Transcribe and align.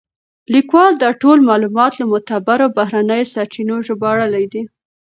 لیکوال 0.53 0.91
دا 1.03 1.09
ټول 1.21 1.37
معلومات 1.49 1.91
له 1.99 2.05
معتبرو 2.11 2.73
بهرنیو 2.77 3.31
سرچینو 3.33 3.75
ژباړلي 3.87 4.45
دي. 4.53 4.63